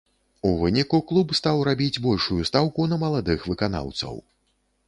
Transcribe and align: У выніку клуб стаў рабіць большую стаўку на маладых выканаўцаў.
У 0.51 0.53
выніку 0.61 0.99
клуб 1.11 1.35
стаў 1.41 1.61
рабіць 1.69 2.01
большую 2.07 2.41
стаўку 2.51 2.89
на 2.95 2.99
маладых 3.05 3.39
выканаўцаў. 3.51 4.19